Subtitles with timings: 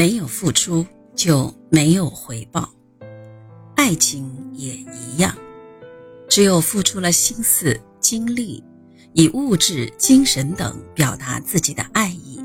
[0.00, 2.70] 没有付出就没有回报，
[3.76, 5.36] 爱情也一样。
[6.26, 8.64] 只有付出了心思、精力，
[9.12, 12.40] 以物质、精神等表达自己的爱意，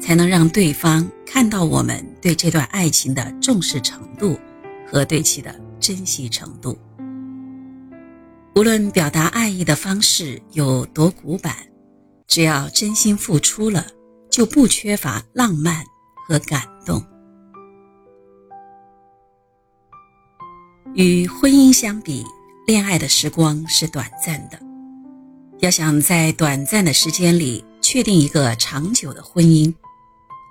[0.00, 4.38] 才能让对方看到我们对这段爱情的重视程度
[4.86, 6.78] 和对其的珍惜程度。
[8.54, 11.56] 无论表达爱意的方式有多古板，
[12.28, 13.84] 只要真心付出了，
[14.30, 15.84] 就不缺乏浪漫
[16.30, 17.04] 和感动。
[20.94, 22.24] 与婚姻相比。
[22.66, 24.56] 恋爱的时光是短暂的，
[25.58, 29.74] 要想在短暂的时间里确定一个长久的婚姻，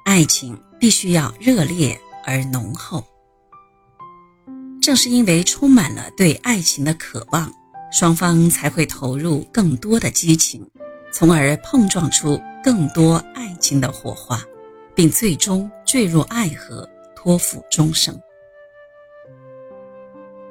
[0.03, 3.01] 爱情必须要热烈而浓厚。
[4.81, 7.49] 正是因为充满了对爱情的渴望，
[7.89, 10.69] 双方才会投入更多的激情，
[11.13, 14.43] 从而碰撞出更多爱情的火花，
[14.99, 18.19] 并最终坠入爱河，托付终生。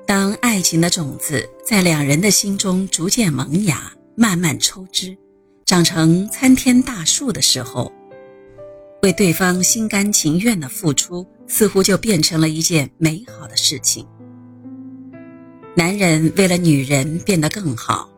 [0.06, 5.14] 当爱情的种子在两人的心中逐渐萌芽、慢慢抽枝，
[5.66, 7.92] 长成参天大树的时候，
[9.02, 14.08] 为对方心甘情愿的付出，似乎就变成了一件美好的事情。
[15.76, 18.10] 男人为了女人变得更好，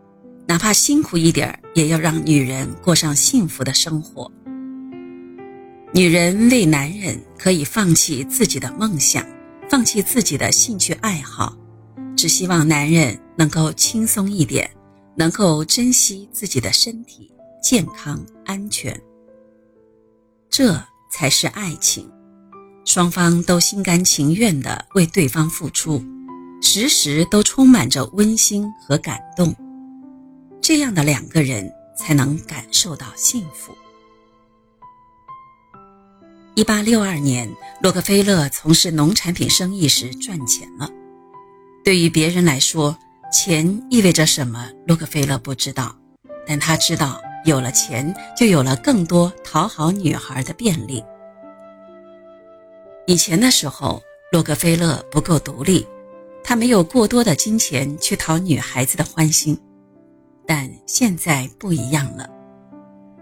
[0.46, 4.30] 哪怕辛苦一点也要让女人过上幸福的生活。
[5.92, 9.26] 女人为男人可以放弃自己的梦想，
[9.68, 11.56] 放弃自己的兴趣爱好。
[12.16, 14.70] 只希望男人能够轻松一点，
[15.16, 17.28] 能够珍惜自己的身体
[17.60, 18.98] 健康安全。
[20.48, 20.80] 这
[21.10, 22.08] 才是爱情，
[22.84, 26.00] 双方都心甘情愿地为对方付出，
[26.62, 29.52] 时时都充满着温馨和感动。
[30.62, 33.74] 这样的两个人才能感受到幸福。
[36.56, 37.48] 一八六二年，
[37.80, 40.90] 洛克菲勒从事农产品生意时赚钱了。
[41.84, 42.96] 对于别人来说，
[43.32, 44.68] 钱意味着什么？
[44.84, 45.96] 洛克菲勒不知道，
[46.46, 51.02] 但他知道，有了钱就有了更多讨好女孩的便利。
[53.06, 54.02] 以前的时候，
[54.32, 55.86] 洛克菲勒不够独立，
[56.42, 59.56] 他没有过多的金钱去讨女孩子的欢心。
[60.46, 62.28] 但现在不一样了，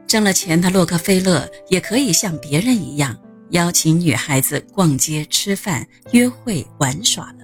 [0.09, 3.15] 挣了钱的洛克菲勒也可以像别人一样
[3.51, 7.39] 邀请女孩子逛街、吃饭、约会、玩耍了。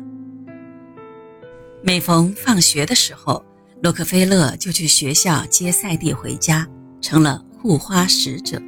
[1.83, 3.45] 每逢放学的时候，
[3.83, 6.67] 洛克菲勒就去学校接赛蒂回家，
[7.03, 8.59] 成了护花使者。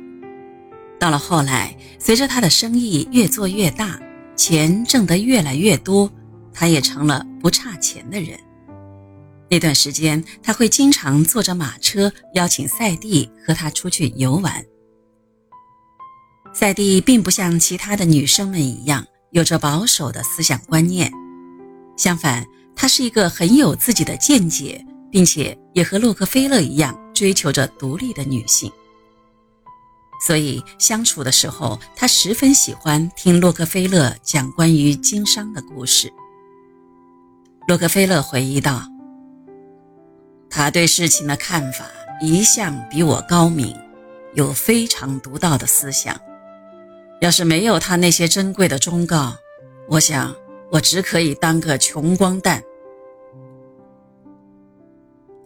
[1.01, 3.99] 到了后来，随着他的生意越做越大，
[4.37, 6.11] 钱挣得越来越多，
[6.53, 8.39] 他也成了不差钱的人。
[9.49, 14.65] 那段时间，他会经常坐着马车邀请赛蒂和他出去游玩。
[16.53, 21.13] 赛蒂并不像其他的女生们一样有着保守的思想观念，
[21.97, 22.47] 相反。
[22.79, 28.71] 她是一个很有自己的见解，并且也和洛克菲勒一样追求着独立的女性。
[30.27, 36.13] 所以相处的时候，她十分喜欢听洛克菲勒讲关于经商的故事。
[37.67, 38.83] 洛克菲勒回忆道
[40.51, 41.87] ：“他对事情的看法
[42.21, 43.77] 一向比我高明，
[44.35, 46.19] 有非常独到的思想。
[47.21, 49.37] 要是没有他那些珍贵的忠告，
[49.89, 50.35] 我想。”
[50.69, 52.61] 我只可以当个穷光蛋。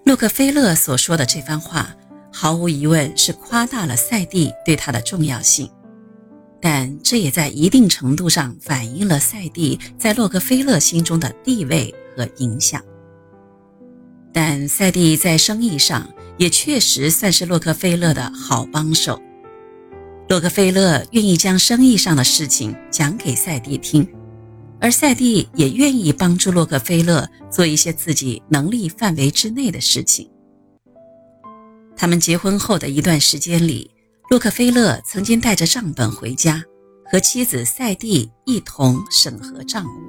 [0.03, 1.94] 洛克菲勒所说的这番话，
[2.33, 5.71] 毫无疑问是夸大了赛蒂对他的重要性，
[6.59, 12.83] 但这也在一定程度上反映了赛蒂在洛克菲勒心中的地位和影响。
[14.32, 16.08] 但赛蒂在生意上
[16.38, 19.20] 也确实算是洛克菲勒的好帮手。
[20.28, 24.08] 洛克菲勒愿意将生意上的事情讲给赛蒂听。
[24.80, 30.30] 而赛蒂也愿意帮助洛克菲勒做一些自己能力范围之内的事情。
[31.94, 33.91] 他们结婚后的一段时间里，
[34.30, 36.62] 洛克菲勒曾经带着账本回家，
[37.12, 40.00] 和妻子赛蒂一同审核账务。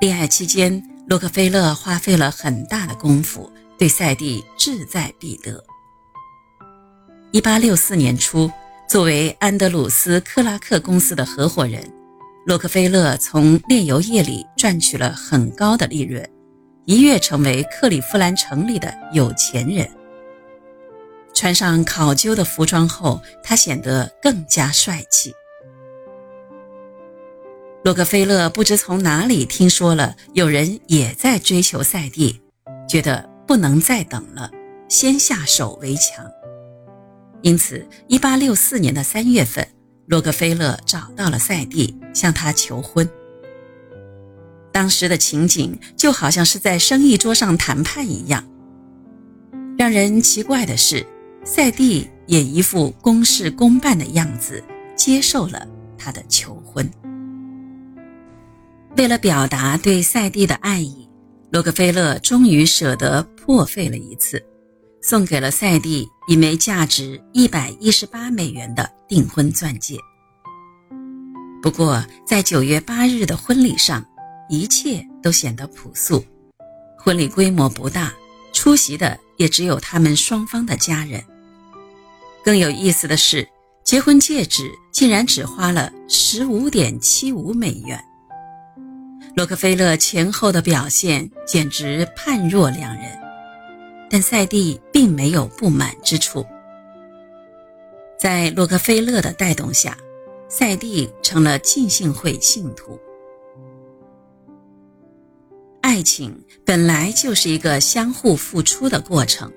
[0.00, 5.60] 恋爱期间，洛克菲勒花费了很大的功夫，对赛蒂志在必得。
[7.32, 8.48] 一八六四年初，
[8.88, 11.82] 作为安德鲁斯克拉克公司的合伙人。
[12.46, 16.24] 洛克菲勒从炼油业里赚取了很高的利润，
[16.84, 19.90] 一跃成为克利夫兰城里的有钱人。
[21.34, 25.34] 穿上考究的服装后，他显得更加帅气。
[27.82, 32.38] 洛克菲勒不知从哪里听说了有人也在追求赛蒂，
[32.86, 34.50] 觉得不能再等了，
[34.86, 36.30] 先下手为强。
[37.40, 39.66] 因此，1864年的3月份。
[40.08, 43.08] 洛克菲勒找到了赛蒂，向他求婚。
[44.72, 48.44] 当时的情景就好像是在生意桌上谈判一样。
[49.78, 51.06] 让人奇怪的是，
[51.44, 54.62] 赛蒂也一副公事公办的样子，
[54.96, 55.66] 接受了
[55.96, 56.90] 他的求婚。
[58.96, 61.08] 为了表达对赛蒂的爱意，
[61.50, 64.44] 洛克菲勒终于舍得破费了一次，
[65.00, 69.96] 送给了赛蒂一枚价值一百一十八美元的订婚钻戒。
[71.62, 74.04] 不过，在九月八日的婚礼上，
[74.48, 76.24] 一切都显得朴素。
[76.98, 78.12] 婚礼规模不大，
[78.52, 81.22] 出席的也只有他们双方的家人。
[82.44, 83.48] 更有意思的是，
[83.84, 88.04] 结婚戒指竟然只花了十五点七五美元。
[89.36, 93.04] 洛克菲勒前后的表现简直判若两人，
[94.10, 96.44] 但赛蒂并没有不满之处。
[98.18, 99.96] 在洛克菲勒的带动下，
[100.48, 102.98] 赛蒂成了浸信会信徒。
[105.80, 109.50] 爱情本来就是一个相互付出的过程，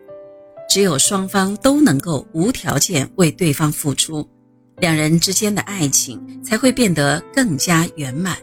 [0.70, 4.26] 只有双方都能够无条件为对方付出，
[4.78, 8.38] 两人之间的爱情才会变得更加圆满。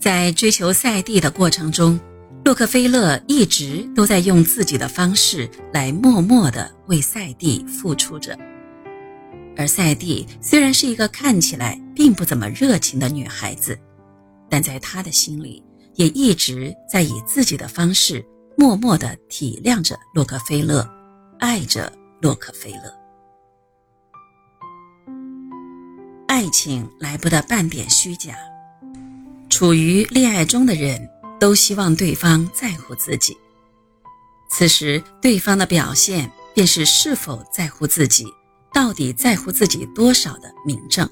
[0.00, 1.98] 在追求赛蒂的过程中，
[2.44, 8.38] 洛克菲勒一直都在用自己的方式来默默地为赛蒂付出着。
[9.56, 13.76] 而赛蒂虽然是一个看起来并不怎么热情的女孩子，
[14.48, 15.62] 但在他的心里
[15.94, 18.24] 也一直在以自己的方式
[18.56, 20.88] 默默地体谅着洛克菲勒，
[21.40, 21.92] 爱着
[22.22, 22.94] 洛克菲勒。
[26.28, 28.36] 爱情来不得半点虚假。
[29.58, 31.10] 处于恋爱中的人
[31.40, 33.36] 都希望对方在乎自己，
[34.48, 38.24] 此时对方的表现便是是否在乎自己，
[38.72, 41.10] 到底在乎自己多少的明证。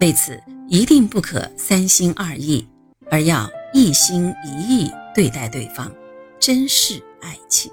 [0.00, 2.66] 为此，一定不可三心二意，
[3.10, 5.92] 而要一心一意对待对方，
[6.40, 7.70] 珍视爱情。